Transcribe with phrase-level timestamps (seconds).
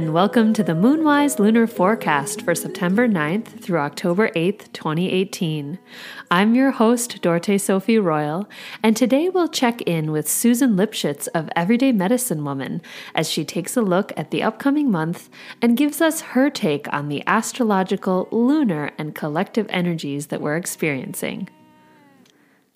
[0.00, 5.78] and welcome to the Moonwise Lunar Forecast for September 9th through October 8th, 2018.
[6.30, 8.48] I'm your host, Dorte Sophie Royal,
[8.82, 12.80] and today we'll check in with Susan Lipschitz of Everyday Medicine Woman
[13.14, 15.28] as she takes a look at the upcoming month
[15.60, 21.46] and gives us her take on the astrological, lunar, and collective energies that we're experiencing.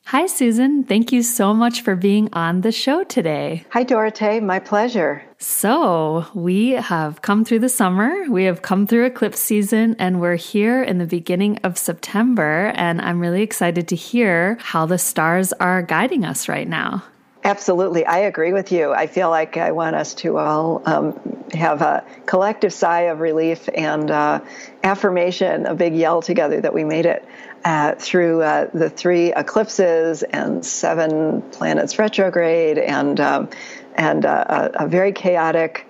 [0.08, 0.84] Hi, Susan.
[0.84, 3.64] Thank you so much for being on the show today.
[3.70, 4.38] Hi, Dorothy.
[4.38, 5.22] My pleasure.
[5.38, 10.36] So, we have come through the summer, we have come through eclipse season, and we're
[10.36, 12.70] here in the beginning of September.
[12.74, 17.02] And I'm really excited to hear how the stars are guiding us right now.
[17.42, 18.04] Absolutely.
[18.04, 18.92] I agree with you.
[18.92, 21.18] I feel like I want us to all um,
[21.52, 24.40] have a collective sigh of relief and uh,
[24.82, 27.26] affirmation, a big yell together that we made it
[27.64, 33.48] uh, through uh, the three eclipses and seven planets retrograde and um,
[33.94, 35.86] and uh, a, a, very chaotic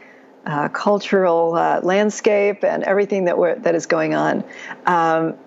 [0.47, 4.44] uh, cultural uh, landscape and everything that we're, that is going on.
[4.84, 5.39] Um,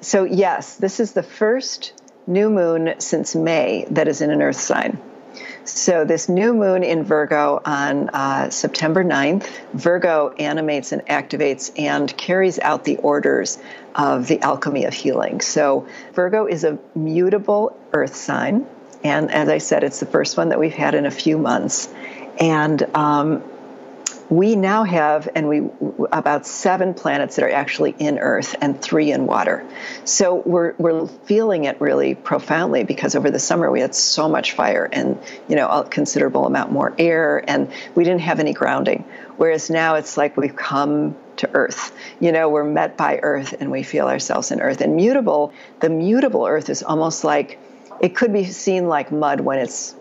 [0.00, 1.92] so yes, this is the first
[2.26, 5.00] new moon since May that is in an Earth sign.
[5.64, 12.14] So, this new moon in Virgo on uh, September 9th, Virgo animates and activates and
[12.16, 13.58] carries out the orders
[13.94, 15.40] of the alchemy of healing.
[15.40, 18.66] So, Virgo is a mutable earth sign.
[19.04, 21.92] And as I said, it's the first one that we've had in a few months.
[22.38, 23.42] And um,
[24.32, 25.60] we now have and we
[26.10, 29.62] about seven planets that are actually in earth and three in water
[30.04, 34.52] so we're, we're feeling it really profoundly because over the summer we had so much
[34.52, 39.04] fire and you know a considerable amount more air and we didn't have any grounding
[39.36, 41.92] whereas now it's like we've come to earth.
[42.20, 44.80] You know we're met by earth and we feel ourselves in earth.
[44.80, 47.58] And mutable the mutable earth is almost like
[48.02, 49.94] it could be seen like mud when it's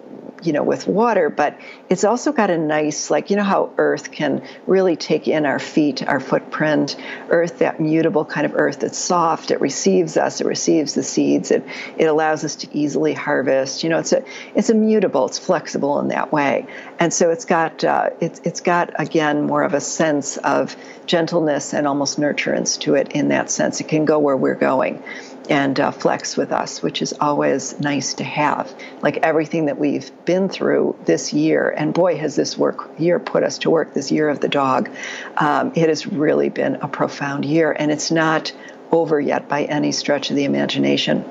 [0.44, 1.58] you know with water but
[1.90, 5.60] it's also got a nice like you know how earth can really take in our
[5.60, 6.98] feet our footprint?
[7.30, 11.52] Earth that mutable kind of earth that's soft it receives us it receives the seeds
[11.52, 11.66] it
[11.98, 14.24] it allows us to easily harvest you know it's a
[14.56, 16.68] it's immutable it's flexible in that way.
[17.00, 20.76] And so it's got uh, it's it's got again more of a sense of
[21.06, 23.80] gentleness and almost nurturance to it in that sense.
[23.82, 25.04] It can go where we're going
[25.50, 28.74] and uh, flex with us, which is always nice to have.
[29.02, 33.44] Like everything that we've been through this year, and boy, has this work year put
[33.44, 33.94] us to work.
[33.94, 34.90] This year of the dog,
[35.38, 38.52] um, it has really been a profound year, and it's not
[38.92, 41.26] over yet by any stretch of the imagination.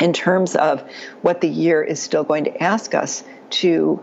[0.00, 0.80] In terms of
[1.20, 4.02] what the year is still going to ask us to,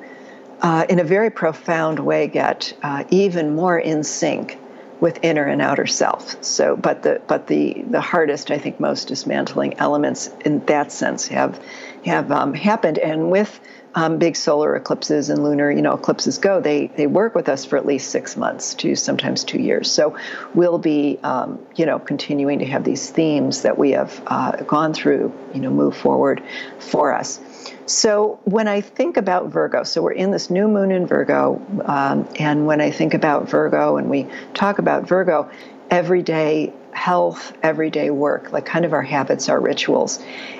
[0.61, 4.59] uh, in a very profound way, get uh, even more in sync
[4.99, 6.43] with inner and outer self.
[6.43, 11.27] So, but the but the the hardest, I think, most dismantling elements in that sense
[11.27, 11.59] have
[12.05, 13.59] have um, happened, and with
[13.95, 17.65] um, big solar eclipses and lunar, you know, eclipses go, they they work with us
[17.65, 19.91] for at least six months to sometimes two years.
[19.91, 20.17] So,
[20.53, 24.93] we'll be, um, you know, continuing to have these themes that we have uh, gone
[24.93, 26.43] through, you know, move forward
[26.79, 27.39] for us.
[27.85, 32.27] So when I think about Virgo, so we're in this new moon in Virgo, um,
[32.37, 35.49] and when I think about Virgo and we talk about Virgo,
[35.89, 40.19] everyday health, everyday work, like kind of our habits, our rituals.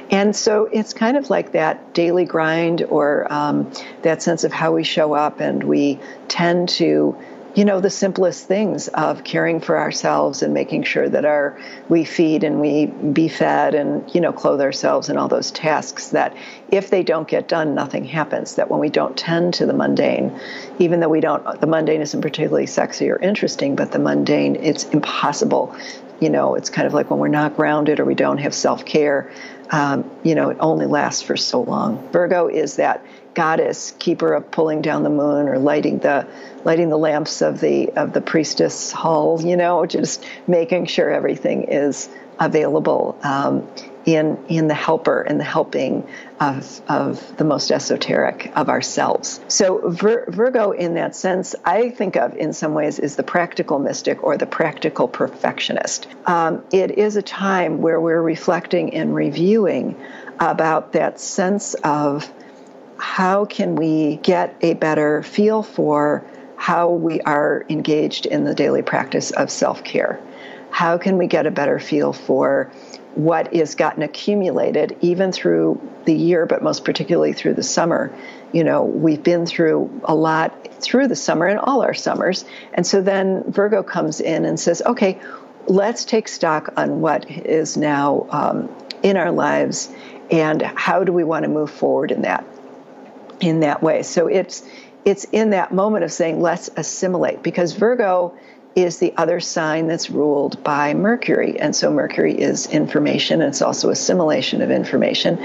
[0.10, 3.72] And so it's kind of like that daily grind or um,
[4.02, 7.16] that sense of how we show up, and we tend to
[7.60, 11.60] you know the simplest things of caring for ourselves and making sure that our
[11.90, 16.08] we feed and we be fed and you know clothe ourselves and all those tasks
[16.12, 16.34] that
[16.72, 18.56] if they don't get done nothing happens.
[18.56, 20.40] That when we don't tend to the mundane
[20.80, 24.86] even though we don't the mundane isn't particularly sexy or interesting but the mundane it's
[24.86, 25.76] impossible.
[26.22, 29.30] You know it's kind of like when we're not grounded or we don't have self-care
[29.72, 32.08] um, you know it only lasts for so long.
[32.14, 36.28] Virgo is that goddess keeper of pulling down the moon or lighting the
[36.64, 41.64] lighting the lamps of the of the priestess hall you know just making sure everything
[41.64, 42.10] is
[42.40, 43.68] available um,
[44.06, 46.08] in in the helper and the helping
[46.40, 49.40] of of the most esoteric of ourselves.
[49.48, 53.78] So Vir- Virgo, in that sense, I think of in some ways is the practical
[53.80, 56.08] mystic or the practical perfectionist.
[56.26, 59.96] Um, it is a time where we're reflecting and reviewing
[60.40, 62.32] about that sense of
[63.00, 66.24] how can we get a better feel for
[66.58, 70.20] how we are engaged in the daily practice of self care?
[70.72, 72.72] How can we get a better feel for
[73.16, 78.14] what is gotten accumulated even through the year, but most particularly through the summer?
[78.52, 82.46] You know, we've been through a lot through the summer and all our summers.
[82.74, 85.20] And so then Virgo comes in and says, okay,
[85.68, 89.90] let's take stock on what is now um, in our lives
[90.30, 92.46] and how do we want to move forward in that
[93.40, 94.04] in that way.
[94.04, 94.64] So it's
[95.06, 98.38] it's in that moment of saying let's assimilate because Virgo
[98.76, 101.60] is the other sign that's ruled by Mercury.
[101.60, 105.40] And so Mercury is information, and it's also assimilation of information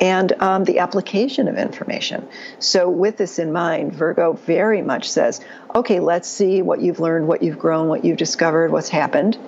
[0.00, 2.26] and um, the application of information.
[2.58, 5.40] So, with this in mind, Virgo very much says,
[5.74, 9.38] okay, let's see what you've learned, what you've grown, what you've discovered, what's happened.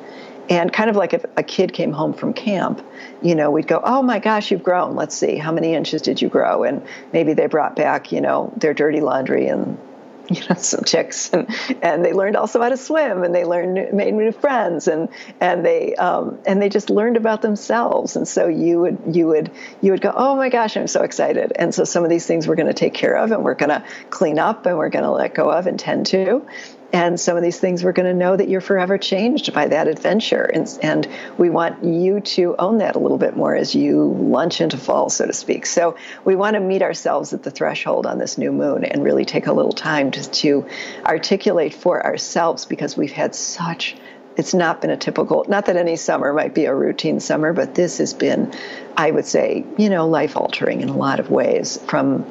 [0.48, 2.84] And kind of like if a kid came home from camp,
[3.22, 4.96] you know, we'd go, oh my gosh, you've grown.
[4.96, 6.64] Let's see, how many inches did you grow?
[6.64, 9.78] And maybe they brought back, you know, their dirty laundry and
[10.30, 11.48] you know some chicks and
[11.82, 15.08] and they learned also how to swim and they learned made new friends and
[15.40, 19.50] and they um, and they just learned about themselves and so you would you would
[19.80, 22.46] you would go oh my gosh I'm so excited and so some of these things
[22.46, 25.04] we're going to take care of and we're going to clean up and we're going
[25.04, 26.46] to let go of and tend to
[26.92, 29.88] and some of these things we're going to know that you're forever changed by that
[29.88, 30.42] adventure.
[30.42, 31.08] And, and
[31.38, 35.08] we want you to own that a little bit more as you launch into fall
[35.08, 35.64] so to speak.
[35.66, 39.24] So we want to meet ourselves at the threshold on this new moon and really
[39.24, 40.66] take a little time to, to
[41.06, 43.96] articulate for ourselves because we've had such
[44.34, 47.74] it's not been a typical not that any summer might be a routine summer but
[47.74, 48.50] this has been
[48.96, 52.24] i would say you know life altering in a lot of ways from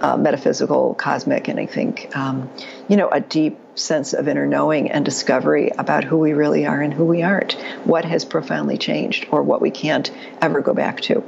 [0.00, 2.50] uh, metaphysical, cosmic, and I think, um,
[2.88, 6.80] you know, a deep sense of inner knowing and discovery about who we really are
[6.80, 7.52] and who we aren't,
[7.84, 11.22] what has profoundly changed, or what we can't ever go back to.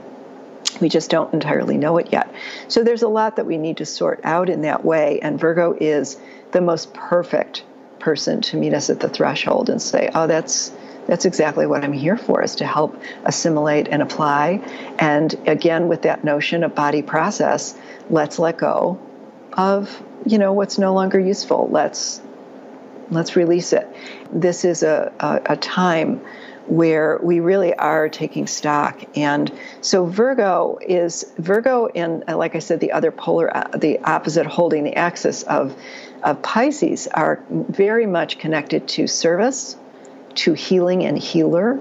[0.80, 2.32] We just don't entirely know it yet.
[2.68, 5.76] So there's a lot that we need to sort out in that way, and Virgo
[5.78, 6.18] is
[6.50, 7.64] the most perfect
[7.98, 10.72] person to meet us at the threshold and say, oh, that's
[11.06, 14.60] that's exactly what I'm here for is to help assimilate and apply.
[15.00, 17.76] And again, with that notion of body process,
[18.08, 19.00] let's let go
[19.54, 21.68] of you know what's no longer useful.
[21.70, 22.20] Let's
[23.12, 23.86] let's release it.
[24.32, 26.20] This is a, a, a time
[26.66, 29.02] where we really are taking stock.
[29.16, 34.46] And so Virgo is Virgo, and like I said, the other polar, uh, the opposite
[34.46, 35.76] holding the axis of,
[36.22, 39.76] of Pisces are very much connected to service
[40.34, 41.78] to healing and healer,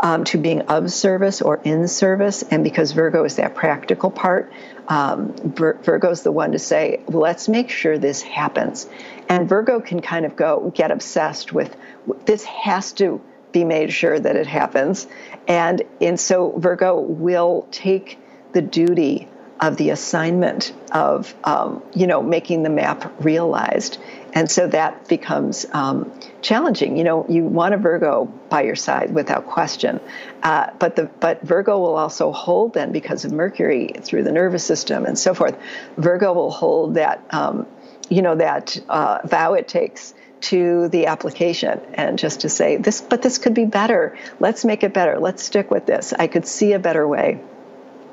[0.00, 2.42] um, to being of service or in service.
[2.42, 4.52] And because Virgo is that practical part,
[4.88, 5.78] um, Vir-
[6.22, 8.86] the one to say, let's make sure this happens.
[9.28, 11.76] And Virgo can kind of go get obsessed with
[12.24, 13.20] this has to
[13.52, 15.06] be made sure that it happens.
[15.46, 18.18] And, and so Virgo will take
[18.52, 19.28] the duty
[19.60, 23.98] of the assignment of um, you know making the map realized
[24.34, 26.12] and so that becomes um,
[26.42, 26.96] challenging.
[26.96, 30.00] You know, you want a Virgo by your side without question,
[30.42, 34.64] uh, but the but Virgo will also hold then because of Mercury through the nervous
[34.64, 35.56] system and so forth.
[35.96, 37.66] Virgo will hold that um,
[38.08, 43.00] you know that uh, vow it takes to the application and just to say this
[43.00, 46.46] but this could be better let's make it better let's stick with this i could
[46.46, 47.40] see a better way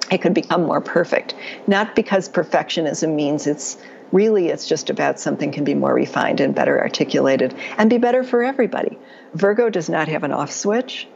[0.10, 1.36] it could become more perfect
[1.68, 3.78] not because perfectionism means it's
[4.12, 8.24] really it's just about something can be more refined and better articulated and be better
[8.24, 8.98] for everybody.
[9.34, 11.08] Virgo does not have an off switch.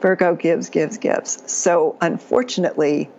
[0.00, 1.50] Virgo gives, gives, gives.
[1.50, 3.10] So, unfortunately,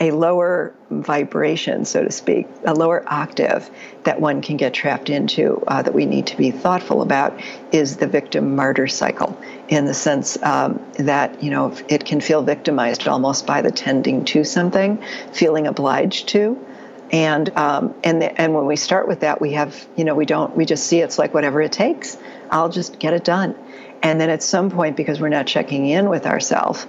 [0.00, 3.70] a lower vibration, so to speak, a lower octave
[4.04, 7.40] that one can get trapped into uh, that we need to be thoughtful about
[7.72, 12.42] is the victim martyr cycle in the sense um, that, you know, it can feel
[12.42, 16.58] victimized almost by the tending to something, feeling obliged to
[17.12, 20.24] and um, and the, and when we start with that, we have you know we
[20.24, 22.16] don't we just see it's like whatever it takes.
[22.50, 23.54] I'll just get it done,
[24.02, 26.86] and then at some point, because we're not checking in with ourselves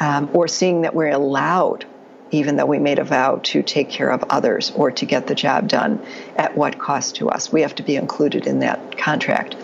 [0.00, 1.84] um, or seeing that we're allowed,
[2.30, 5.34] even though we made a vow to take care of others or to get the
[5.34, 6.04] job done,
[6.36, 9.56] at what cost to us, we have to be included in that contract.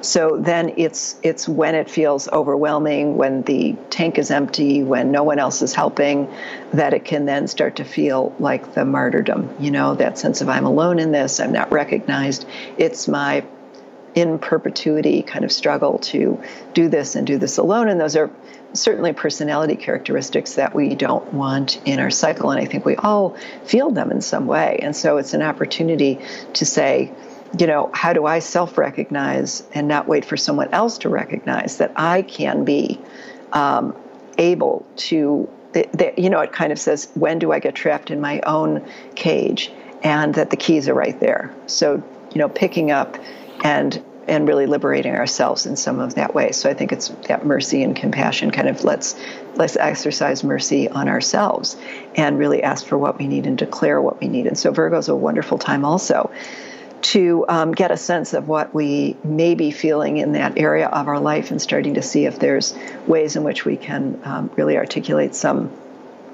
[0.00, 5.22] So then it's it's when it feels overwhelming, when the tank is empty, when no
[5.22, 6.32] one else is helping,
[6.72, 9.54] that it can then start to feel like the martyrdom.
[9.58, 12.46] You know, that sense of I'm alone in this, I'm not recognized.
[12.76, 13.44] It's my
[14.14, 16.40] in perpetuity kind of struggle to
[16.72, 17.88] do this and do this alone.
[17.88, 18.30] And those are
[18.72, 22.50] certainly personality characteristics that we don't want in our cycle.
[22.50, 24.78] And I think we all feel them in some way.
[24.82, 26.20] And so it's an opportunity
[26.54, 27.12] to say,
[27.58, 31.78] you know, how do I self recognize and not wait for someone else to recognize
[31.78, 33.00] that I can be
[33.52, 33.96] um,
[34.38, 35.48] able to,
[36.16, 39.72] you know, it kind of says, when do I get trapped in my own cage?
[40.02, 41.54] And that the keys are right there.
[41.66, 42.02] So,
[42.32, 43.16] you know, picking up
[43.64, 46.52] and and really liberating ourselves in some of that way.
[46.52, 49.16] So I think it's that mercy and compassion kind of let's
[49.56, 51.76] let's exercise mercy on ourselves
[52.14, 54.46] and really ask for what we need and declare what we need.
[54.46, 56.30] And so Virgo's a wonderful time also
[57.02, 61.06] to um, get a sense of what we may be feeling in that area of
[61.06, 62.74] our life and starting to see if there's
[63.06, 65.70] ways in which we can um, really articulate some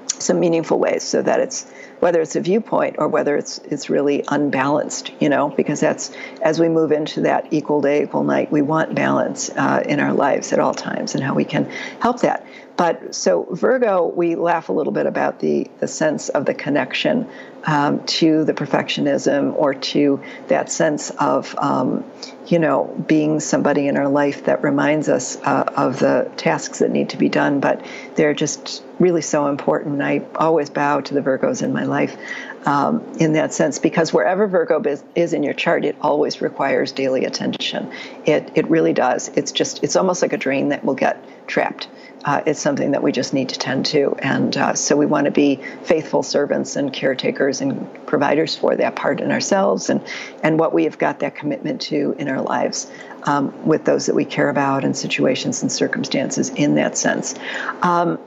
[0.07, 1.65] some meaningful ways so that it's
[2.01, 6.59] whether it's a viewpoint or whether it's it's really unbalanced, you know, because that's as
[6.59, 10.51] we move into that equal day, equal night, we want balance uh, in our lives
[10.51, 11.69] at all times and how we can
[12.01, 12.45] help that.
[12.81, 17.29] But so Virgo, we laugh a little bit about the, the sense of the connection
[17.65, 22.03] um, to the perfectionism or to that sense of, um,
[22.47, 26.89] you know, being somebody in our life that reminds us uh, of the tasks that
[26.89, 27.59] need to be done.
[27.59, 30.01] But they're just really so important.
[30.01, 32.17] I always bow to the Virgos in my life
[32.65, 34.81] um, in that sense because wherever Virgo
[35.15, 37.91] is in your chart, it always requires daily attention.
[38.25, 39.29] It, it really does.
[39.35, 41.87] It's just, it's almost like a drain that will get trapped
[42.23, 44.15] uh, it's something that we just need to tend to.
[44.19, 48.95] And uh, so we want to be faithful servants and caretakers and providers for that
[48.95, 50.01] part in ourselves and,
[50.43, 52.91] and what we have got that commitment to in our lives
[53.23, 57.35] um, with those that we care about and situations and circumstances in that sense.
[57.81, 58.19] Um,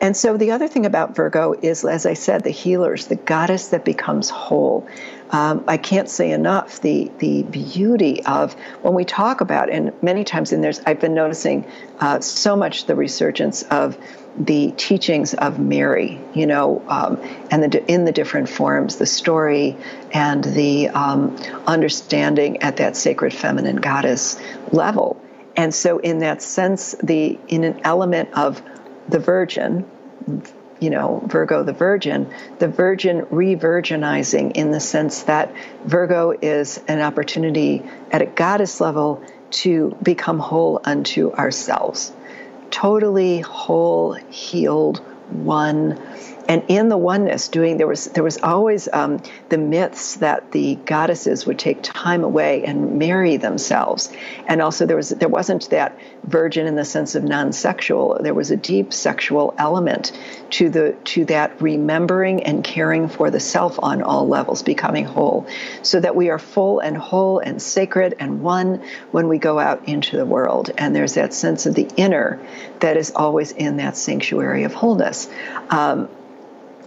[0.00, 3.68] and so the other thing about Virgo is, as I said, the healers, the goddess
[3.68, 4.86] that becomes whole
[5.30, 10.24] um, I can't say enough the the beauty of when we talk about and many
[10.24, 11.66] times in there's I've been noticing
[11.98, 13.98] uh, so much the resurgence of
[14.38, 17.18] the teachings of Mary, you know, um,
[17.50, 19.78] and the, in the different forms, the story
[20.12, 21.34] and the um,
[21.66, 24.38] understanding at that sacred feminine goddess
[24.72, 25.18] level.
[25.56, 28.62] And so, in that sense, the in an element of
[29.08, 29.84] the Virgin,
[30.80, 35.52] you know, Virgo the Virgin, the Virgin re virginizing in the sense that
[35.84, 42.12] Virgo is an opportunity at a goddess level to become whole unto ourselves.
[42.70, 44.98] Totally whole, healed,
[45.30, 46.00] one
[46.48, 50.76] and in the oneness doing there was there was always um, the myths that the
[50.76, 54.12] goddesses would take time away and marry themselves.
[54.46, 58.18] And also there was there wasn't that virgin in the sense of non-sexual.
[58.20, 60.12] There was a deep sexual element
[60.50, 65.46] to the to that remembering and caring for the self on all levels becoming whole.
[65.82, 69.88] So that we are full and whole and sacred and one when we go out
[69.88, 70.70] into the world.
[70.78, 72.40] And there's that sense of the inner
[72.80, 75.28] that is always in that sanctuary of wholeness.
[75.70, 76.08] Um,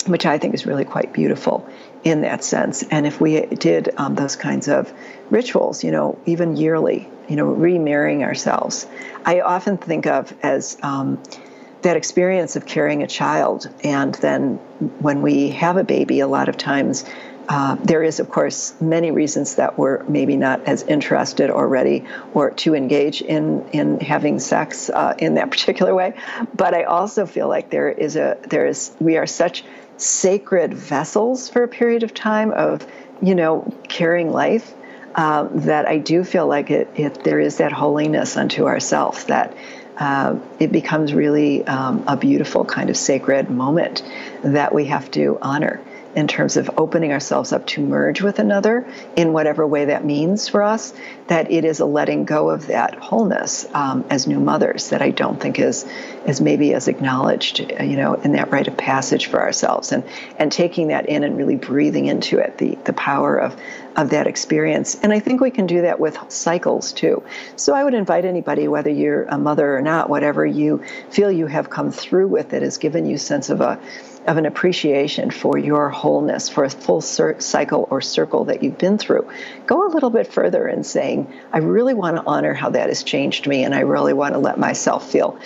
[0.06, 1.68] which I think is really quite beautiful
[2.03, 2.84] in that sense.
[2.84, 4.91] And if we did um, those kinds of
[5.29, 8.88] rituals, you know, even yearly, you know, remarrying ourselves,
[9.25, 11.22] I often think of as um,
[11.82, 13.70] that experience of carrying a child.
[13.84, 14.56] And then
[15.00, 17.06] when we have a baby, a lot of times
[17.50, 22.06] uh, there is, of course, many reasons that we're maybe not as interested or ready
[22.36, 26.13] or to engage in in having sex uh, in that particular way.
[26.56, 29.63] But I also feel like there is a there is we are such
[30.00, 32.86] sacred vessels for a period of time of,
[33.22, 34.74] you know, carrying life,
[35.15, 39.56] um, that I do feel like it, if there is that holiness unto ourselves, that
[39.98, 44.03] uh, it becomes really um, a beautiful kind of sacred moment
[44.44, 45.82] that we have to honor
[46.16, 50.48] in terms of opening ourselves up to merge with another in whatever way that means
[50.48, 50.94] for us,
[51.28, 55.12] that it is a letting go of that wholeness um, as new mothers that I
[55.12, 55.86] don't think is
[56.25, 60.04] is maybe as acknowledged, you know, in that rite of passage for ourselves, and
[60.38, 63.56] and taking that in and really breathing into it, the the power of
[63.96, 64.96] of that experience.
[64.96, 67.24] And I think we can do that with cycles too.
[67.55, 71.48] So I would invite anybody, whether you're a mother or not, whatever you feel you
[71.48, 73.79] have come through with, it has given you sense of a
[74.27, 78.77] of an appreciation for your wholeness, for a full cir- cycle or circle that you've
[78.77, 79.27] been through.
[79.65, 83.01] Go a little bit further in saying, I really want to honor how that has
[83.01, 85.39] changed me, and I really want to let myself feel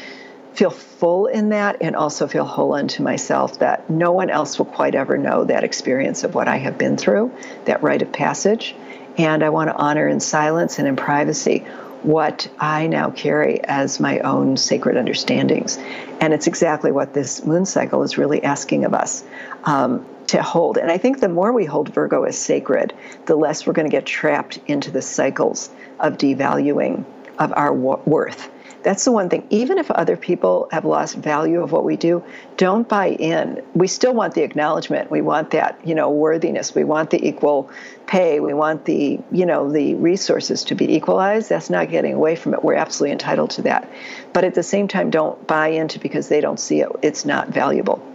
[0.53, 4.65] feel full in that and also feel whole unto myself that no one else will
[4.65, 7.31] quite ever know that experience of what I have been through,
[7.65, 8.75] that rite of passage.
[9.17, 11.65] And I want to honor in silence and in privacy
[12.03, 15.77] what I now carry as my own sacred understandings.
[16.19, 19.23] And it's exactly what this moon cycle is really asking of us
[19.63, 20.77] um, to hold.
[20.77, 22.93] And I think the more we hold Virgo as sacred,
[23.25, 25.69] the less we're going to get trapped into the cycles
[25.99, 27.05] of devaluing
[27.39, 28.49] of our worth
[28.83, 29.47] that's the one thing.
[29.49, 32.23] Even if other people have lost value of what we do,
[32.57, 33.63] don't buy in.
[33.73, 35.09] We still want the acknowledgement.
[35.09, 36.75] We want that, you know, worthiness.
[36.75, 37.69] We want the equal
[38.07, 38.41] pay.
[38.41, 41.49] We want the, you know, the resources to be equalized.
[41.49, 42.63] That's not getting away from it.
[42.63, 43.89] We're absolutely entitled to that.
[44.33, 46.89] But at the same time, don't buy into because they don't see it.
[47.01, 48.05] It's not valuable.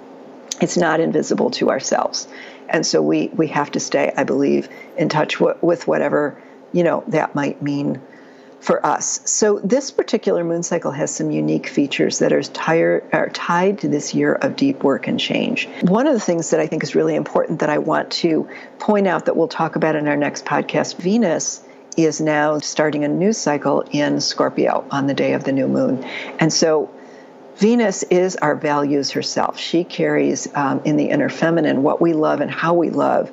[0.61, 2.29] It's not invisible to ourselves.
[2.69, 6.41] And so we, we have to stay, I believe, in touch with whatever,
[6.73, 8.03] you know, that might mean
[8.61, 9.21] for us.
[9.25, 13.89] So this particular moon cycle has some unique features that are, tire, are tied to
[13.89, 15.69] this year of deep work and change.
[15.83, 18.49] One of the things that I think is really important that I want to
[18.79, 21.63] point out that we'll talk about in our next podcast, Venus
[21.97, 26.05] is now starting a new cycle in Scorpio on the day of the new moon.
[26.39, 26.91] And so
[27.57, 29.59] Venus is our values herself.
[29.59, 33.33] She carries um, in the inner feminine what we love and how we love,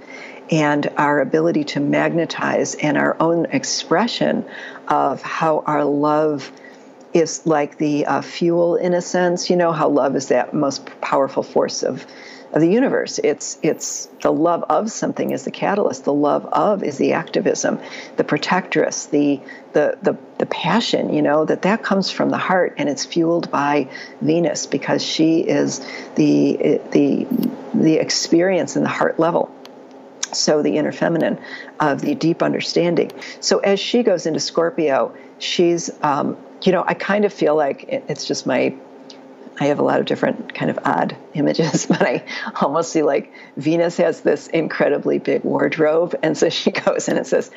[0.51, 4.45] and our ability to magnetize and our own expression
[4.87, 6.51] of how our love
[7.13, 9.49] is like the uh, fuel in a sense.
[9.49, 12.05] You know how love is that most powerful force of
[12.55, 13.19] of the universe.
[13.23, 16.05] It's it's the love of something is the catalyst.
[16.05, 17.79] The love of is the activism,
[18.15, 19.41] the protectress, the
[19.73, 21.13] the the, the passion.
[21.13, 23.89] You know that that comes from the heart, and it's fueled by
[24.21, 27.27] Venus because she is the the
[27.73, 29.53] the experience in the heart level
[30.35, 31.39] so the inner feminine
[31.79, 33.11] of the deep understanding.
[33.39, 37.85] So as she goes into Scorpio, she's, um, you know, I kind of feel like
[37.87, 38.75] it's just my
[39.59, 42.25] I have a lot of different kind of odd images, but I
[42.61, 46.15] almost see like Venus has this incredibly big wardrobe.
[46.21, 47.51] And so she goes in and says,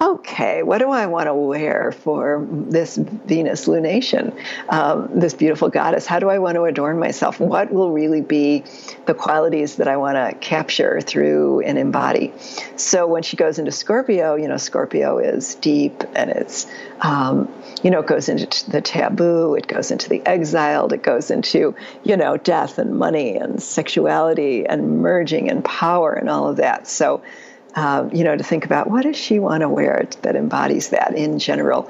[0.00, 4.32] okay, what do I want to wear for this Venus lunation,
[4.68, 6.06] um, this beautiful goddess?
[6.06, 7.40] How do I want to adorn myself?
[7.40, 8.64] What will really be
[9.06, 12.32] the qualities that I want to capture through and embody?
[12.76, 16.68] So when she goes into Scorpio, you know, Scorpio is deep and it's,
[17.00, 17.52] um,
[17.82, 21.74] you know, it goes into the taboo, it goes into the exiled, it goes into,
[22.04, 26.86] you know, death and money and sexuality and merging and power and all of that.
[26.86, 27.22] So,
[27.78, 31.14] um, you know, to think about what does she want to wear that embodies that
[31.14, 31.88] in general.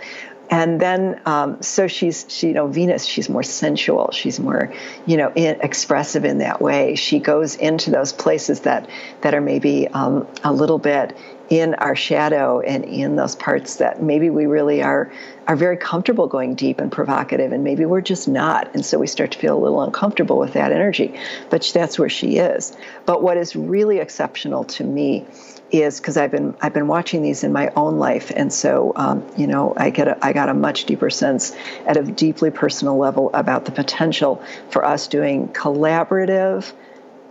[0.51, 4.11] And then, um, so she's, she, you know, Venus, she's more sensual.
[4.13, 4.73] She's more,
[5.07, 6.95] you know, in, expressive in that way.
[6.95, 8.89] She goes into those places that,
[9.23, 11.17] that are maybe um, a little bit
[11.49, 15.11] in our shadow and in those parts that maybe we really are
[15.47, 19.07] are very comfortable going deep and provocative and maybe we're just not and so we
[19.07, 21.19] start to feel a little uncomfortable with that energy
[21.49, 22.77] but that's where she is
[23.07, 25.27] but what is really exceptional to me
[25.71, 29.27] is because I've been I've been watching these in my own life, and so um,
[29.37, 31.55] you know I get a, I got a much deeper sense
[31.87, 36.73] at a deeply personal level about the potential for us doing collaborative,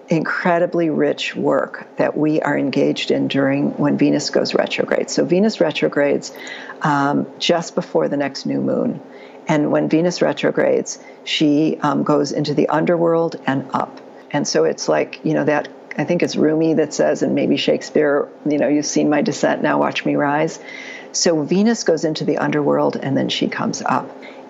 [0.07, 5.09] incredibly rich work that we are engaged in during when Venus goes retrograde.
[5.09, 6.31] So Venus retrogrades
[6.81, 9.01] um, just before the next new moon,
[9.47, 14.01] and when Venus retrogrades, she um, goes into the underworld and up.
[14.29, 17.57] And so it's like, you know, that I think it's Rumi that says, and maybe
[17.57, 20.59] Shakespeare, you know, you've seen my descent, now watch me rise.
[21.11, 24.09] So Venus goes into the underworld and then she comes up.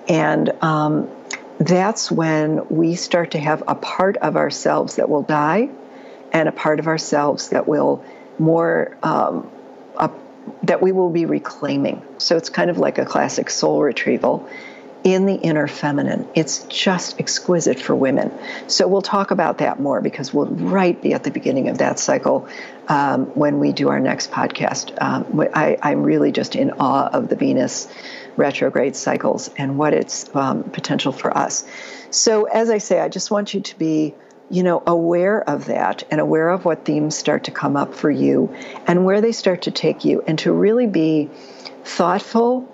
[0.10, 1.10] And um,
[1.58, 5.70] that's when we start to have a part of ourselves that will die
[6.34, 8.04] and a part of ourselves that will
[8.38, 9.50] more, um,
[10.64, 12.02] that we will be reclaiming.
[12.18, 14.50] So it's kind of like a classic soul retrieval
[15.04, 16.28] in the inner feminine.
[16.36, 18.32] It's just exquisite for women.
[18.68, 22.00] So we'll talk about that more because we'll right be at the beginning of that
[22.00, 22.48] cycle
[22.88, 25.02] um, when we do our next podcast.
[25.02, 27.88] Um, I, am really just in awe of the Venus
[28.36, 31.66] retrograde cycles and what its um, potential for us.
[32.10, 34.14] So as I say, I just want you to be
[34.50, 38.10] you know aware of that and aware of what themes start to come up for
[38.10, 38.56] you
[38.88, 41.30] and where they start to take you and to really be
[41.84, 42.74] thoughtful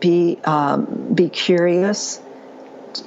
[0.00, 2.20] be um, be curious.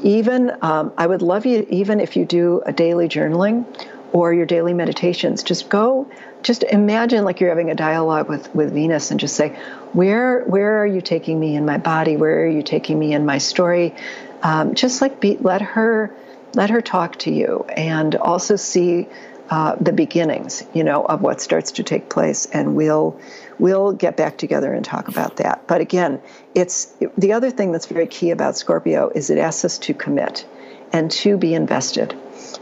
[0.04, 3.66] Even um, I would love you even if you do a daily journaling
[4.12, 5.44] or your daily meditations.
[5.44, 6.10] Just go,
[6.44, 9.50] just imagine like you're having a dialogue with with Venus and just say,
[9.94, 12.18] where where are you taking me in my body?
[12.18, 13.96] Where are you taking me in my story?
[14.44, 16.14] Um, just like be, let her
[16.54, 19.08] let her talk to you and also see
[19.50, 23.20] uh, the beginnings, you know, of what starts to take place, and we'll
[23.60, 25.68] we'll get back together and talk about that.
[25.68, 26.22] But again,
[26.56, 30.46] it's the other thing that's very key about Scorpio is it asks us to commit
[30.94, 32.16] and to be invested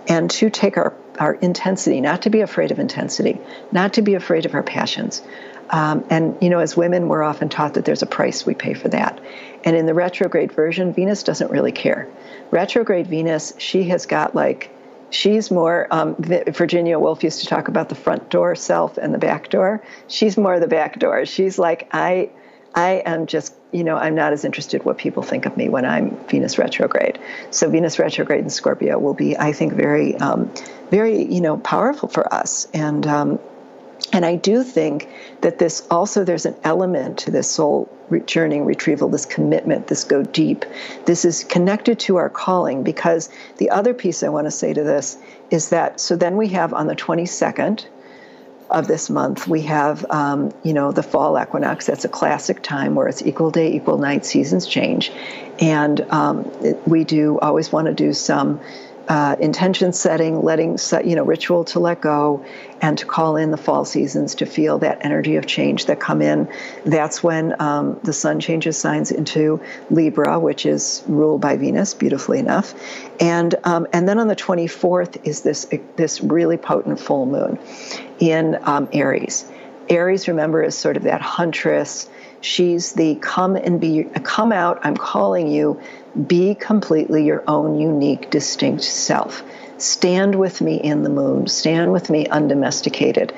[0.07, 3.39] and to take our our intensity, not to be afraid of intensity,
[3.71, 5.21] not to be afraid of our passions.
[5.69, 8.73] Um, and you know, as women, we're often taught that there's a price we pay
[8.73, 9.19] for that.
[9.63, 12.07] And in the retrograde version, Venus doesn't really care.
[12.51, 14.69] Retrograde Venus, she has got like
[15.15, 19.17] She's more, um, Virginia Woolf used to talk about the front door self and the
[19.17, 19.81] back door.
[20.07, 21.25] She's more the back door.
[21.25, 22.31] She's like, I,
[22.75, 25.85] I am just, you know, I'm not as interested what people think of me when
[25.85, 27.17] I'm Venus retrograde.
[27.49, 30.53] So Venus retrograde in Scorpio will be, I think, very, um,
[30.91, 32.67] very, you know, powerful for us.
[32.73, 33.39] And um,
[34.11, 35.09] and I do think
[35.41, 37.89] that this also, there's an element to this soul
[38.25, 40.65] journey retrieval, this commitment, this go deep.
[41.05, 44.83] This is connected to our calling because the other piece I want to say to
[44.83, 45.17] this
[45.51, 47.85] is that, so then we have on the 22nd,
[48.69, 51.85] of this month, we have, um, you know, the fall equinox.
[51.85, 55.11] That's a classic time where it's equal day, equal night, seasons change.
[55.59, 58.59] And um, it, we do always want to do some
[59.07, 62.45] uh, intention setting, letting you know ritual to let go,
[62.81, 66.21] and to call in the fall seasons to feel that energy of change that come
[66.21, 66.47] in.
[66.85, 72.39] That's when um, the sun changes signs into Libra, which is ruled by Venus, beautifully
[72.39, 72.73] enough,
[73.19, 77.59] and um, and then on the 24th is this this really potent full moon
[78.19, 79.45] in um, Aries.
[79.89, 82.09] Aries, remember, is sort of that huntress.
[82.45, 84.81] She's the come and be, come out.
[84.83, 85.81] I'm calling you
[86.27, 89.41] be completely your own unique, distinct self.
[89.79, 91.47] Stand with me in the moon.
[91.47, 93.33] Stand with me undomesticated.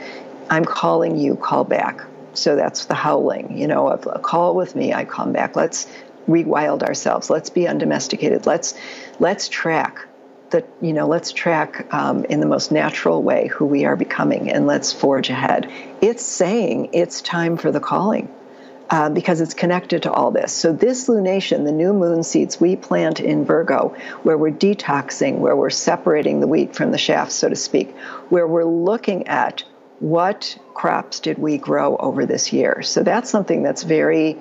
[0.49, 2.01] I'm calling you, call back.
[2.33, 5.55] So that's the howling, you know, of a call with me, I come back.
[5.55, 5.87] Let's
[6.27, 7.29] rewild ourselves.
[7.29, 8.45] Let's be undomesticated.
[8.45, 8.73] Let's
[9.19, 10.05] let's track
[10.49, 14.51] the you know let's track um, in the most natural way who we are becoming
[14.51, 15.71] and let's forge ahead.
[16.01, 18.27] It's saying it's time for the calling
[18.89, 20.53] uh, because it's connected to all this.
[20.53, 25.55] So, this lunation, the new moon seeds we plant in Virgo, where we're detoxing, where
[25.55, 27.95] we're separating the wheat from the chaff, so to speak,
[28.29, 29.63] where we're looking at
[29.99, 32.81] what crops did we grow over this year.
[32.81, 34.37] So, that's something that's very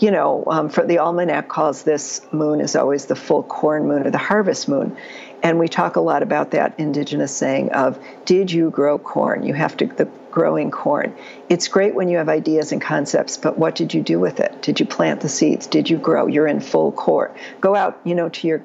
[0.00, 4.06] you know, um, for the almanac calls this moon is always the full corn moon
[4.06, 4.96] or the harvest moon.
[5.42, 9.42] And we talk a lot about that indigenous saying of, did you grow corn?
[9.42, 11.14] You have to, the growing corn.
[11.48, 14.62] It's great when you have ideas and concepts, but what did you do with it?
[14.62, 15.66] Did you plant the seeds?
[15.66, 16.26] Did you grow?
[16.26, 17.34] You're in full core.
[17.60, 18.62] Go out, you know, to your,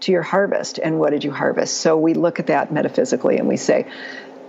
[0.00, 1.78] to your harvest and what did you harvest?
[1.78, 3.86] So we look at that metaphysically and we say,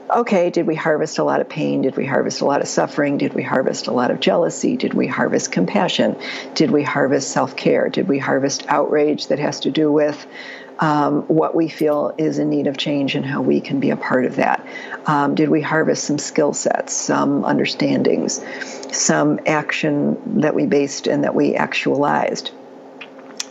[0.10, 1.82] okay, did we harvest a lot of pain?
[1.82, 3.18] Did we harvest a lot of suffering?
[3.18, 4.76] Did we harvest a lot of jealousy?
[4.76, 6.18] Did we harvest compassion?
[6.56, 7.90] Did we harvest self care?
[7.90, 10.26] Did we harvest outrage that has to do with
[10.80, 13.98] um, what we feel is in need of change and how we can be a
[13.98, 14.66] part of that.
[15.06, 18.42] Um, did we harvest some skill sets, some understandings,
[18.96, 22.52] some action that we based and that we actualized?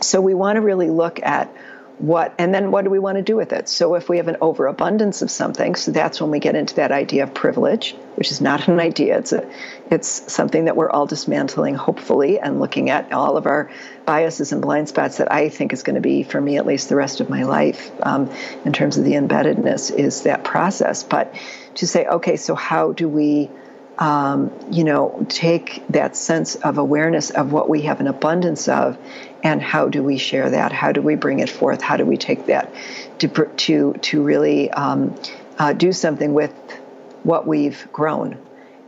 [0.01, 1.53] So we want to really look at
[1.99, 3.67] what and then what do we want to do with it?
[3.67, 6.91] So if we have an overabundance of something so that's when we get into that
[6.91, 9.19] idea of privilege which is not an idea.
[9.19, 9.49] It's a
[9.91, 13.69] it's something that we're all dismantling hopefully and looking at all of our
[14.05, 16.89] biases and blind spots that i think is going to be for me at least
[16.89, 18.31] the rest of my life um,
[18.65, 21.03] in terms of the embeddedness is that process.
[21.03, 21.35] But
[21.75, 23.49] to say okay so how do we
[23.99, 28.97] um, you know, take that sense of awareness of what we have an abundance of,
[29.43, 30.71] and how do we share that?
[30.71, 31.81] How do we bring it forth?
[31.81, 32.73] How do we take that
[33.19, 35.15] to to to really um,
[35.57, 36.53] uh, do something with
[37.23, 38.37] what we've grown?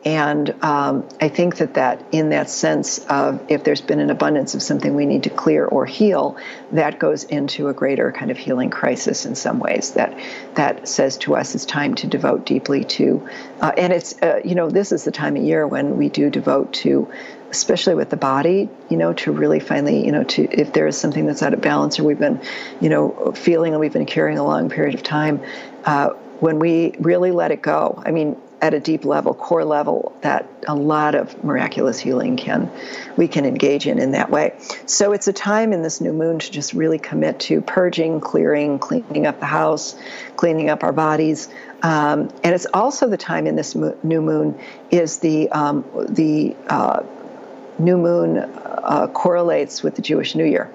[0.04, 4.56] And um, I think that that in that sense of if there's been an abundance
[4.56, 6.38] of something we need to clear or heal,
[6.72, 9.92] that goes into a greater kind of healing crisis in some ways.
[9.92, 10.18] That
[10.56, 14.56] that says to us it's time to devote deeply to, uh, and it's uh, you
[14.56, 17.08] know this is the time of year when we do devote to
[17.52, 20.98] especially with the body, you know, to really finally, you know, to if there is
[20.98, 22.42] something that's out of balance or we've been,
[22.80, 25.42] you know, feeling and we've been carrying a long period of time,
[25.86, 26.10] uh,
[26.40, 28.02] when we really let it go.
[28.04, 32.72] I mean, at a deep level, core level, that a lot of miraculous healing can
[33.18, 34.56] we can engage in in that way.
[34.86, 38.78] So it's a time in this new moon to just really commit to purging, clearing,
[38.78, 39.96] cleaning up the house,
[40.36, 41.50] cleaning up our bodies,
[41.82, 44.60] um, and it's also the time in this mo- new moon
[44.92, 47.04] is the um, the uh,
[47.82, 50.72] new moon uh, correlates with the Jewish New Year.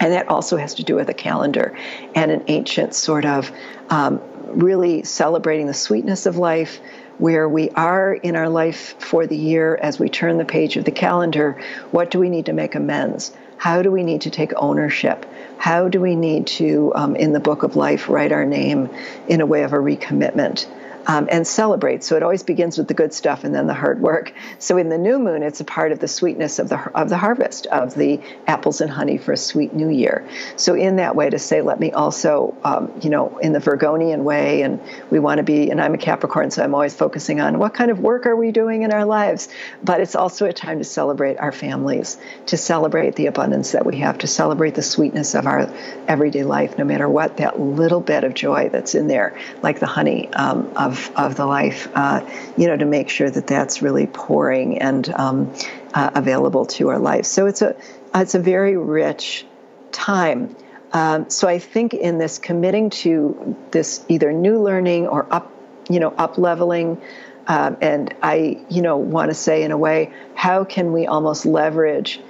[0.00, 1.76] And that also has to do with a calendar
[2.14, 3.52] and an ancient sort of
[3.88, 6.80] um, really celebrating the sweetness of life,
[7.18, 10.84] where we are in our life for the year as we turn the page of
[10.84, 11.62] the calendar.
[11.92, 13.32] What do we need to make amends?
[13.56, 15.24] How do we need to take ownership?
[15.58, 18.90] How do we need to, um, in the book of life, write our name
[19.28, 20.66] in a way of a recommitment?
[21.06, 22.04] Um, and celebrate.
[22.04, 24.32] So it always begins with the good stuff and then the hard work.
[24.58, 27.16] So in the new moon, it's a part of the sweetness of the of the
[27.16, 30.26] harvest of the apples and honey for a sweet new year.
[30.56, 34.22] So in that way, to say, let me also, um, you know, in the Virgonian
[34.22, 35.70] way, and we want to be.
[35.70, 38.52] And I'm a Capricorn, so I'm always focusing on what kind of work are we
[38.52, 39.48] doing in our lives.
[39.82, 43.98] But it's also a time to celebrate our families, to celebrate the abundance that we
[43.98, 45.72] have, to celebrate the sweetness of our
[46.08, 47.36] everyday life, no matter what.
[47.36, 51.36] That little bit of joy that's in there, like the honey um, of of, of
[51.36, 52.20] the life, uh,
[52.56, 55.52] you know, to make sure that that's really pouring and um,
[55.92, 57.28] uh, available to our lives.
[57.28, 57.76] So it's a
[58.14, 59.44] it's a very rich
[59.90, 60.54] time.
[60.92, 65.52] Um, so I think in this committing to this either new learning or up,
[65.90, 67.02] you know, up leveling,
[67.48, 71.44] um, and I, you know, want to say in a way, how can we almost
[71.44, 72.20] leverage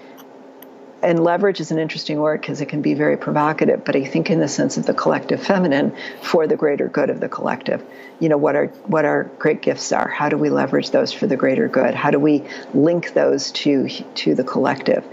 [1.05, 4.31] and leverage is an interesting word because it can be very provocative, but I think
[4.31, 7.85] in the sense of the collective feminine for the greater good of the collective.
[8.21, 10.09] You know, what our what our great gifts are.
[10.09, 11.95] How do we leverage those for the greater good?
[11.95, 15.05] How do we link those to to the collective?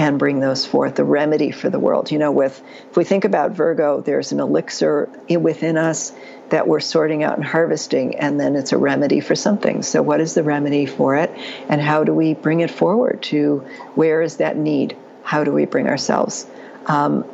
[0.00, 2.12] and bring those forth, the remedy for the world.
[2.12, 6.12] You know, with if we think about Virgo, there's an elixir within us
[6.50, 9.82] that we're sorting out and harvesting, and then it's a remedy for something.
[9.82, 11.32] So, what is the remedy for it,
[11.68, 14.96] and how do we bring it forward to where is that need?
[15.28, 16.46] How do we bring ourselves?
[16.86, 17.26] Um,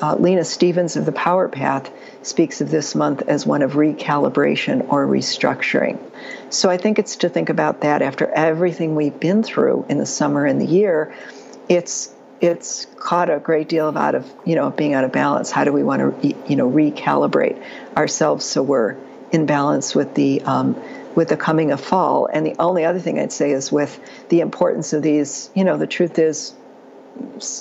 [0.00, 1.90] uh, Lena Stevens of the Power Path
[2.22, 5.98] speaks of this month as one of recalibration or restructuring.
[6.50, 10.06] So I think it's to think about that after everything we've been through in the
[10.06, 11.12] summer and the year.
[11.68, 15.50] It's it's caught a great deal of out of you know being out of balance.
[15.50, 17.60] How do we want to you know recalibrate
[17.96, 18.96] ourselves so we're
[19.32, 20.76] in balance with the um,
[21.16, 22.28] with the coming of fall?
[22.32, 25.50] And the only other thing I'd say is with the importance of these.
[25.52, 26.54] You know, the truth is,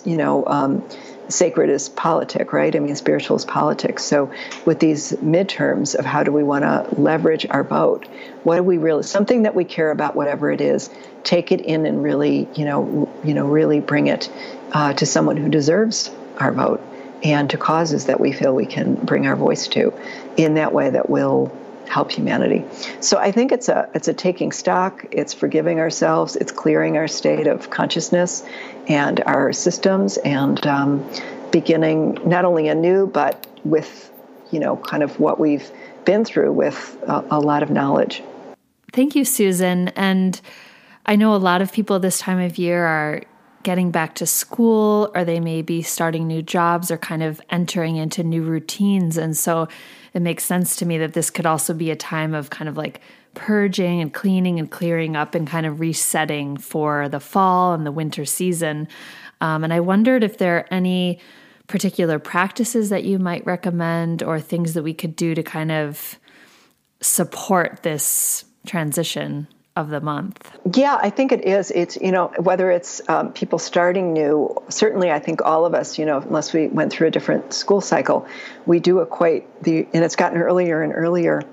[0.06, 0.46] you know.
[0.46, 0.84] Um,
[1.30, 2.76] sacred is politic, right?
[2.76, 4.04] I mean, spiritual is politics.
[4.04, 4.32] So,
[4.66, 8.08] with these midterms of how do we want to leverage our vote,
[8.44, 10.90] what do we really something that we care about, whatever it is,
[11.24, 14.30] take it in and really, you know, you know, really bring it
[14.72, 16.82] uh, to someone who deserves our vote
[17.24, 19.94] and to causes that we feel we can bring our voice to,
[20.38, 21.52] in that way that will
[21.90, 22.64] help humanity.
[23.02, 27.08] So I think it's a it's a taking stock, it's forgiving ourselves, it's clearing our
[27.08, 28.46] state of consciousness
[28.88, 31.10] and our systems, and um,
[31.52, 34.12] beginning not only anew but with
[34.52, 35.72] you know kind of what we've
[36.06, 38.24] been through with a, a lot of knowledge.
[38.94, 39.90] Thank you, Susan.
[39.90, 40.40] And
[41.06, 43.22] I know a lot of people this time of year are
[43.64, 47.98] getting back to school or they may be starting new jobs or kind of entering
[47.98, 49.18] into new routines.
[49.18, 49.68] And so
[50.14, 52.78] it makes sense to me that this could also be a time of kind of
[52.78, 53.02] like
[53.36, 57.92] purging and cleaning and clearing up and kind of resetting for the fall and the
[57.92, 58.88] winter season.
[59.42, 61.20] Um, and I wondered if there are any
[61.68, 66.20] particular practices that you might recommend or things that we could do to kind of
[67.02, 70.52] support this transition of the month?
[70.74, 71.72] Yeah, I think it is.
[71.72, 75.98] It's, you know, whether it's um, people starting new, certainly I think all of us,
[75.98, 78.28] you know, unless we went through a different school cycle,
[78.66, 81.44] we do equate the, and it's gotten earlier and earlier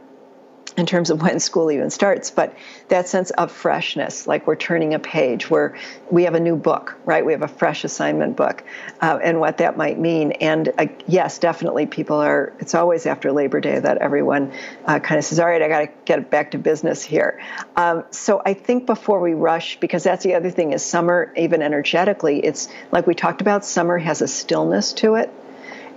[0.76, 2.54] in terms of when school even starts, but
[2.88, 5.76] that sense of freshness, like we're turning a page, where
[6.10, 7.24] we have a new book, right?
[7.24, 8.62] We have a fresh assignment book,
[9.00, 10.32] uh, and what that might mean.
[10.32, 12.52] And uh, yes, definitely, people are.
[12.58, 14.52] It's always after Labor Day that everyone
[14.84, 17.40] uh, kind of says, "All right, I got to get back to business here."
[17.76, 21.62] Um, so I think before we rush, because that's the other thing is summer, even
[21.62, 23.64] energetically, it's like we talked about.
[23.64, 25.32] Summer has a stillness to it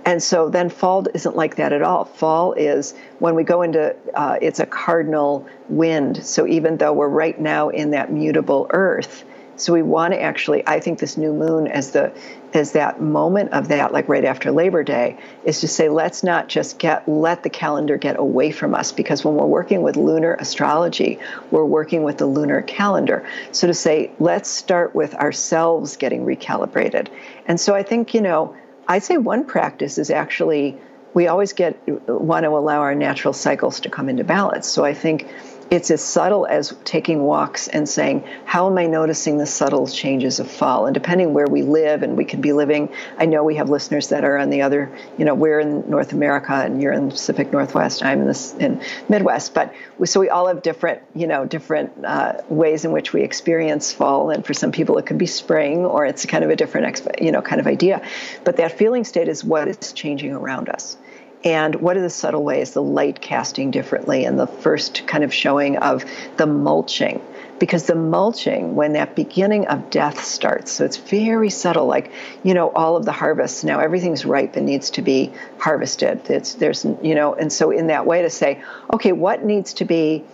[0.04, 2.04] and so then fall isn't like that at all.
[2.04, 6.24] Fall is when we go into uh, it's a cardinal wind.
[6.24, 9.24] So even though we're right now in that mutable earth,
[9.60, 12.12] so we want to actually, I think this new moon as the
[12.52, 16.48] as that moment of that, like right after Labor Day, is to say, let's not
[16.48, 20.34] just get let the calendar get away from us because when we're working with lunar
[20.34, 21.18] astrology,
[21.50, 23.24] we're working with the lunar calendar.
[23.52, 27.08] So to say, let's start with ourselves getting recalibrated.
[27.46, 28.56] And so I think, you know,
[28.90, 30.76] I'd say one practice is actually
[31.14, 34.66] we always get want to allow our natural cycles to come into balance.
[34.66, 35.28] So I think
[35.70, 40.40] it's as subtle as taking walks and saying, How am I noticing the subtle changes
[40.40, 40.86] of fall?
[40.86, 44.08] And depending where we live, and we could be living, I know we have listeners
[44.08, 47.12] that are on the other, you know, we're in North America and you're in the
[47.12, 49.54] Pacific Northwest, I'm in the in Midwest.
[49.54, 53.22] But we, so we all have different, you know, different uh, ways in which we
[53.22, 54.30] experience fall.
[54.30, 57.30] And for some people, it could be spring or it's kind of a different, you
[57.30, 58.04] know, kind of idea.
[58.42, 60.96] But that feeling state is what is changing around us
[61.42, 65.32] and what are the subtle ways the light casting differently and the first kind of
[65.32, 66.04] showing of
[66.36, 67.22] the mulching?
[67.58, 72.10] Because the mulching when that beginning of death starts so it's very subtle like
[72.42, 76.28] you know all of the harvests now everything's ripe and needs to be harvested.
[76.28, 79.84] It's there's you know and so in that way to say okay what needs to
[79.84, 80.24] be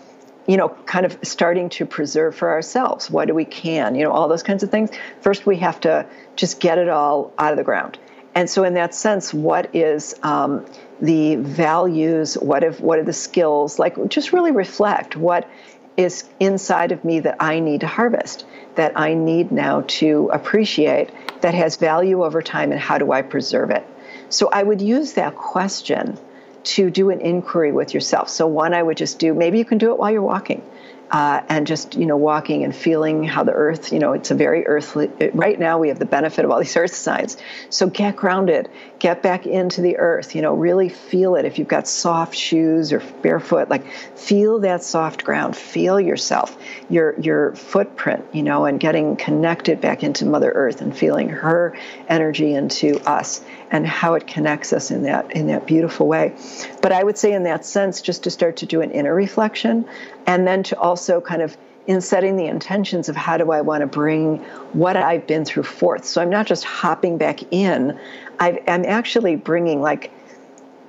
[0.47, 3.11] you know kind of starting to preserve for ourselves?
[3.11, 3.95] What do we can?
[3.95, 4.91] You know all those kinds of things.
[5.21, 7.99] First we have to just get it all out of the ground.
[8.35, 10.67] And so in that sense what is um,
[11.01, 15.49] the values, what if what are the skills, like just really reflect what
[15.97, 21.11] is inside of me that I need to harvest, that I need now to appreciate,
[21.41, 23.87] that has value over time, and how do I preserve it?
[24.29, 26.19] So I would use that question
[26.65, 28.29] to do an inquiry with yourself.
[28.29, 30.63] So one I would just do, maybe you can do it while you're walking
[31.11, 34.35] uh, and just you know walking and feeling how the earth you know it's a
[34.35, 37.37] very earthly right now we have the benefit of all these earth signs.
[37.71, 41.45] So get grounded get back into the earth you know really feel it.
[41.45, 46.57] If you've got soft shoes or barefoot like feel that soft ground feel yourself
[46.89, 51.77] your your footprint you know and getting connected back into mother earth and feeling her
[52.09, 56.35] energy into us and how it connects us in that in that beautiful way
[56.83, 59.85] but i would say in that sense just to start to do an inner reflection
[60.27, 63.83] and then to also kind of in setting the intentions of how do I want
[63.83, 64.39] to bring
[64.73, 66.05] what I've been through forth.
[66.05, 67.99] So I'm not just hopping back in,
[68.41, 70.11] i am actually bringing, like,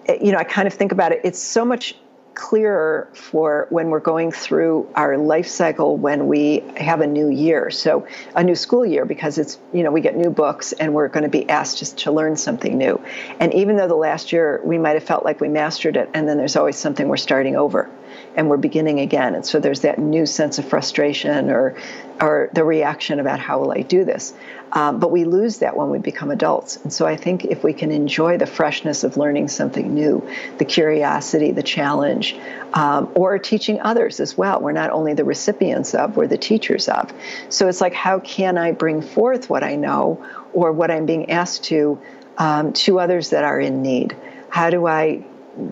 [0.07, 1.95] eh, you know, I kind of think about it, it's so much
[2.37, 7.71] clearer for when we're going through our life cycle when we have a new year.
[7.71, 11.07] So a new school year because it's you know we get new books and we're
[11.07, 13.01] going to be asked just to learn something new.
[13.39, 16.29] And even though the last year we might have felt like we mastered it, and
[16.29, 17.89] then there's always something we're starting over
[18.37, 19.35] and we're beginning again.
[19.35, 21.75] And so there's that new sense of frustration or
[22.21, 24.33] or the reaction about how will I do this.
[24.71, 26.77] Um, but we lose that when we become adults.
[26.77, 30.65] And so I think if we can enjoy the freshness of learning something new, the
[30.65, 32.35] curiosity, the challenge,
[32.73, 36.89] um, or teaching others as well, we're not only the recipients of, we're the teachers
[36.89, 37.13] of.
[37.49, 41.29] So it's like, how can I bring forth what I know or what I'm being
[41.29, 41.99] asked to
[42.37, 44.15] um, to others that are in need?
[44.49, 45.23] How do I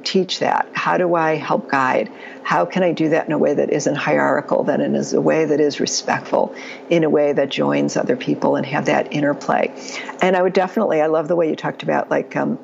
[0.03, 0.69] teach that?
[0.73, 2.09] How do I help guide?
[2.43, 5.45] How can I do that in a way that isn't hierarchical, that is a way
[5.45, 6.53] that is respectful,
[6.89, 9.73] in a way that joins other people and have that interplay?
[10.21, 12.59] And I would definitely, I love the way you talked about like, um,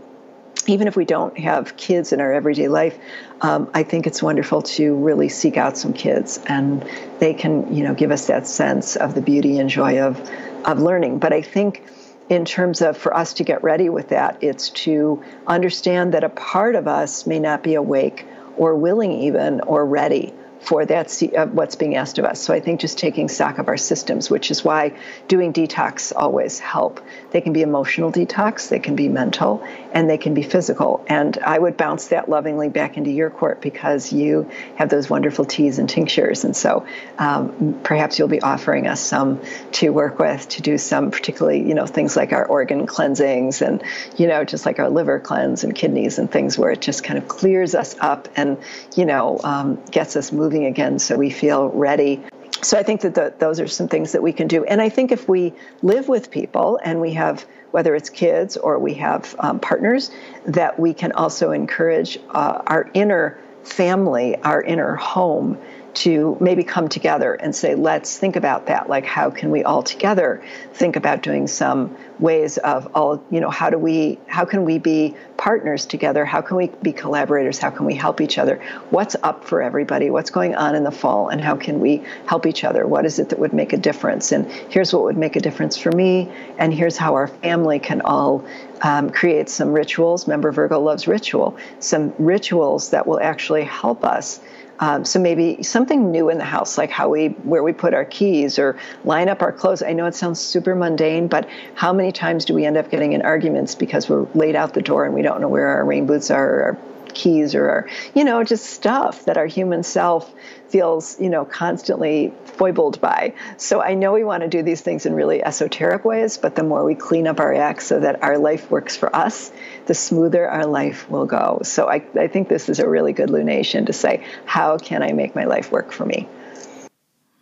[0.67, 2.97] even if we don't have kids in our everyday life,
[3.41, 6.85] um, I think it's wonderful to really seek out some kids, and
[7.19, 10.21] they can, you know, give us that sense of the beauty and joy of
[10.65, 11.17] of learning.
[11.17, 11.83] But I think
[12.31, 16.29] in terms of for us to get ready with that, it's to understand that a
[16.29, 21.47] part of us may not be awake or willing even or ready for that uh,
[21.47, 22.39] what's being asked of us.
[22.39, 24.93] So I think just taking stock of our systems, which is why
[25.27, 27.01] doing detox always help.
[27.31, 31.03] They can be emotional detox, they can be mental, and they can be physical.
[31.07, 35.45] And I would bounce that lovingly back into your court because you have those wonderful
[35.45, 36.43] teas and tinctures.
[36.43, 36.85] And so
[37.17, 39.41] um, perhaps you'll be offering us some
[39.73, 43.83] to work with to do some particularly, you know, things like our organ cleansings and,
[44.15, 47.17] you know, just like our liver cleanse and kidneys and things where it just kind
[47.17, 48.57] of clears us up and,
[48.95, 52.21] you know, um, gets us moving moving again so we feel ready.
[52.61, 54.65] So I think that the, those are some things that we can do.
[54.65, 58.77] And I think if we live with people and we have, whether it's kids or
[58.77, 60.11] we have um, partners,
[60.45, 65.57] that we can also encourage uh, our inner family, our inner home
[65.93, 68.89] to maybe come together and say, let's think about that.
[68.89, 73.49] Like, how can we all together think about doing some ways of all, you know,
[73.49, 76.23] how do we, how can we be partners together?
[76.23, 77.57] How can we be collaborators?
[77.57, 78.61] How can we help each other?
[78.89, 80.09] What's up for everybody?
[80.09, 81.29] What's going on in the fall?
[81.29, 82.85] And how can we help each other?
[82.85, 84.31] What is it that would make a difference?
[84.31, 86.31] And here's what would make a difference for me.
[86.57, 88.45] And here's how our family can all
[88.81, 90.27] um, create some rituals.
[90.27, 94.39] Remember, Virgo loves ritual, some rituals that will actually help us
[94.81, 98.03] um, so maybe something new in the house, like how we where we put our
[98.03, 99.83] keys or line up our clothes.
[99.83, 103.13] I know it sounds super mundane, but how many times do we end up getting
[103.13, 106.07] in arguments because we're laid out the door and we don't know where our rain
[106.07, 106.77] boots are, or our
[107.13, 110.33] keys, or our, you know, just stuff that our human self
[110.69, 113.33] feels, you know, constantly foibled by.
[113.57, 116.63] So I know we want to do these things in really esoteric ways, but the
[116.63, 119.51] more we clean up our act so that our life works for us,
[119.87, 121.59] the smoother our life will go.
[121.63, 125.11] So I, I think this is a really good lunation to say, how can I
[125.11, 126.27] make my life work for me?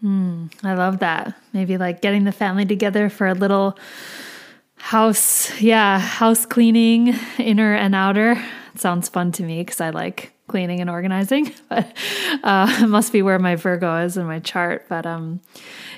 [0.03, 1.36] Mm, I love that.
[1.53, 3.77] Maybe like getting the family together for a little
[4.75, 8.41] house, yeah, house cleaning, inner and outer.
[8.79, 11.93] Sounds fun to me because I like cleaning and organizing, but
[12.43, 14.85] uh, it must be where my Virgo is in my chart.
[14.87, 15.41] But um,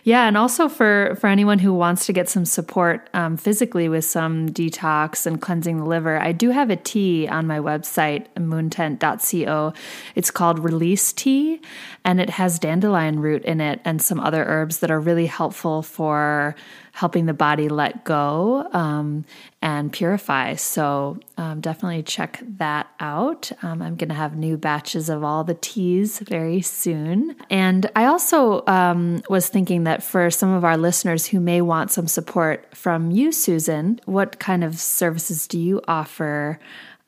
[0.03, 4.03] yeah, and also for for anyone who wants to get some support um, physically with
[4.03, 9.73] some detox and cleansing the liver, I do have a tea on my website moontent.co.
[10.15, 11.61] It's called Release Tea,
[12.03, 15.83] and it has dandelion root in it and some other herbs that are really helpful
[15.83, 16.55] for
[16.91, 19.25] helping the body let go um,
[19.62, 20.56] and purify.
[20.56, 23.51] So um, definitely check that out.
[23.63, 27.36] Um, I'm going to have new batches of all the teas very soon.
[27.49, 31.91] And I also um, was thinking that for some of our listeners who may want
[31.91, 36.60] some support from you, Susan, what kind of services do you offer?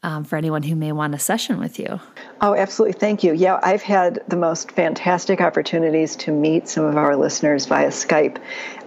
[0.04, 2.00] Um, for anyone who may want a session with you.
[2.42, 3.00] Oh, absolutely.
[3.00, 3.34] Thank you.
[3.34, 8.38] Yeah, I've had the most fantastic opportunities to meet some of our listeners via Skype.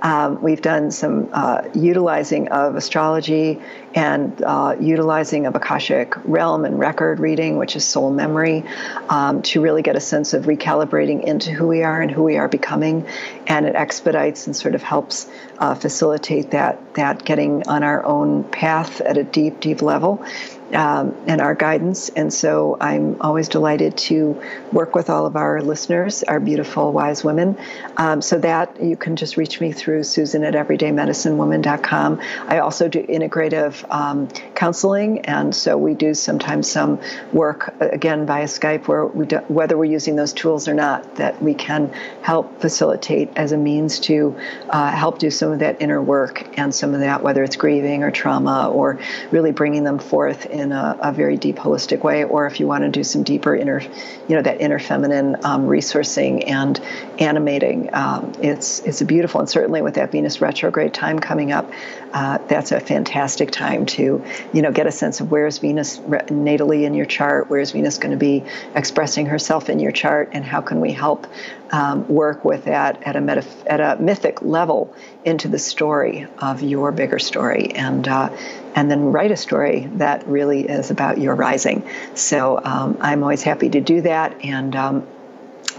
[0.02, 3.60] Um, we've done some uh, utilizing of astrology
[3.94, 8.62] and uh, utilizing of Akashic realm and record reading, which is soul memory,
[9.08, 12.36] um, to really get a sense of recalibrating into who we are and who we
[12.36, 13.06] are becoming.
[13.46, 18.44] And it expedites and sort of helps uh, facilitate that that getting on our own
[18.44, 20.24] path at a deep, deep level.
[20.72, 22.08] Um, and our guidance.
[22.10, 24.40] And so I'm always delighted to
[24.72, 27.56] work with all of our listeners, our beautiful, wise women.
[27.96, 32.20] Um, so that you can just reach me through Susan at everydaymedicinewoman.com.
[32.46, 37.00] I also do integrative um, counseling, and so we do sometimes some
[37.32, 41.16] work uh, again via Skype where we do, whether we're using those tools or not,
[41.16, 41.92] that we can
[42.22, 44.36] help facilitate as a means to
[44.70, 48.02] uh, help do some of that inner work and some of that, whether it's grieving
[48.02, 48.98] or trauma or
[49.30, 52.82] really bringing them forth in a, a very deep holistic way, or if you want
[52.84, 53.80] to do some deeper inner,
[54.26, 56.80] you know, that inner feminine um, resourcing and
[57.18, 61.72] animating, um, it's it's a beautiful and certainly with that Venus retrograde time coming up,
[62.12, 66.84] uh, that's a fantastic time to you know get a sense of where's Venus natally
[66.84, 68.44] in your chart, where's Venus going to be
[68.74, 71.26] expressing herself in your chart, and how can we help
[71.70, 74.94] um, work with that at a metaph- at a mythic level
[75.24, 78.08] into the story of your bigger story and.
[78.08, 78.30] Uh,
[78.76, 81.88] and then write a story that really is about your rising.
[82.14, 85.06] So um, I'm always happy to do that, and um,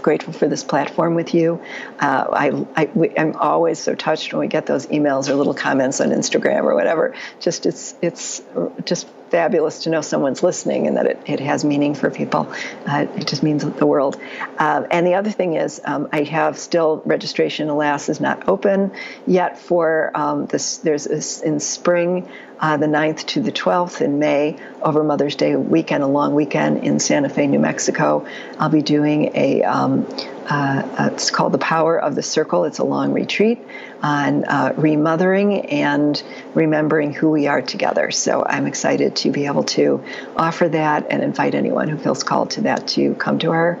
[0.02, 1.62] grateful for this platform with you.
[1.98, 6.00] Uh, I, I, am always so touched when we get those emails or little comments
[6.00, 7.14] on Instagram or whatever.
[7.40, 8.42] Just it's it's
[8.84, 12.52] just fabulous to know someone's listening and that it, it has meaning for people.
[12.86, 14.20] Uh, it just means the world.
[14.58, 18.92] Uh, and the other thing is, um, I have still registration, alas, is not open
[19.26, 20.78] yet for um, this.
[20.78, 22.28] There's this in spring,
[22.60, 26.84] uh, the 9th to the 12th in May, over Mother's Day weekend, a long weekend
[26.84, 28.26] in Santa Fe, New Mexico.
[28.58, 30.06] I'll be doing a um,
[30.48, 32.64] uh, it's called The Power of the Circle.
[32.64, 33.58] It's a long retreat
[34.02, 36.22] on uh, remothering and
[36.54, 38.10] remembering who we are together.
[38.10, 40.02] So I'm excited to be able to
[40.36, 43.78] offer that and invite anyone who feels called to that to come to our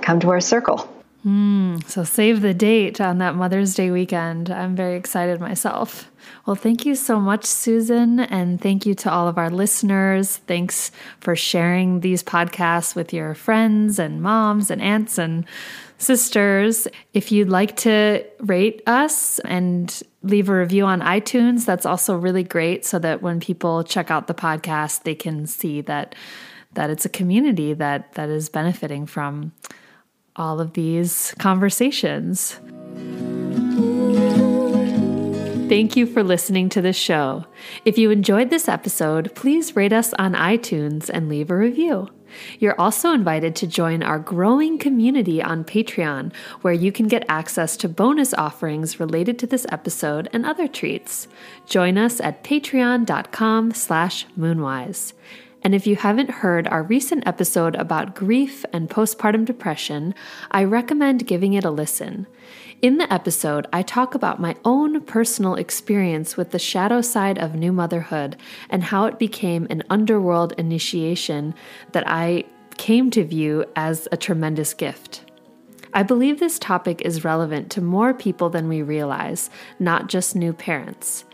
[0.00, 0.88] come to our circle.
[1.24, 4.50] Mm, so save the date on that Mother's Day weekend.
[4.50, 6.10] I'm very excited myself.
[6.46, 10.38] Well, thank you so much, Susan, and thank you to all of our listeners.
[10.38, 10.90] Thanks
[11.20, 15.44] for sharing these podcasts with your friends and moms and aunts and
[16.02, 16.88] sisters.
[17.14, 22.42] If you'd like to rate us and leave a review on iTunes, that's also really
[22.42, 26.14] great so that when people check out the podcast, they can see that
[26.74, 29.52] that it's a community that that is benefiting from
[30.36, 32.58] all of these conversations.
[35.68, 37.46] Thank you for listening to the show.
[37.84, 42.08] If you enjoyed this episode, please rate us on iTunes and leave a review.
[42.58, 47.76] You're also invited to join our growing community on Patreon, where you can get access
[47.78, 51.28] to bonus offerings related to this episode and other treats.
[51.66, 55.12] Join us at patreon.com slash moonwise.
[55.64, 60.14] And if you haven't heard our recent episode about grief and postpartum depression,
[60.50, 62.26] I recommend giving it a listen.
[62.82, 67.54] In the episode, I talk about my own personal experience with the shadow side of
[67.54, 68.36] new motherhood
[68.68, 71.54] and how it became an underworld initiation
[71.92, 72.42] that I
[72.78, 75.31] came to view as a tremendous gift.
[75.94, 80.52] I believe this topic is relevant to more people than we realize, not just new
[80.52, 81.24] parents.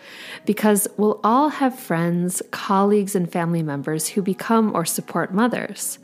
[0.44, 5.98] Because we'll all have friends, colleagues, and family members who become or support mothers.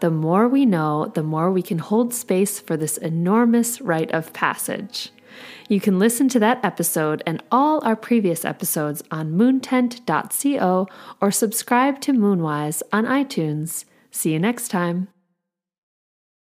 [0.00, 4.32] The more we know, the more we can hold space for this enormous rite of
[4.32, 5.10] passage.
[5.68, 10.88] You can listen to that episode and all our previous episodes on moontent.co
[11.20, 13.84] or subscribe to Moonwise on iTunes.
[14.10, 15.08] See you next time.